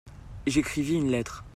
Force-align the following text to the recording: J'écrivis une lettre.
J'écrivis 0.47 0.95
une 0.95 1.11
lettre. 1.11 1.45